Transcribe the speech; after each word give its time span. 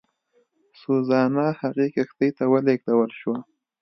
سوزانا 0.81 1.45
هغې 1.61 1.87
کښتۍ 1.95 2.29
ته 2.37 2.43
ولېږدول 2.51 3.09
شوه. 3.19 3.37